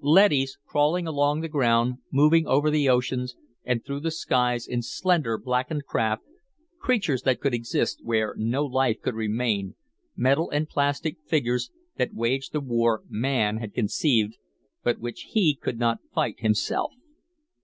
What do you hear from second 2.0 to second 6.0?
moving over the oceans or through the skies in slender, blackened